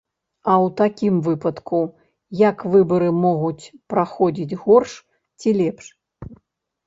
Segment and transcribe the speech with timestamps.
[0.51, 1.81] А ў такім выпадку,
[2.39, 4.91] як выбары могуць праходзіць горш
[5.43, 5.85] ці лепш?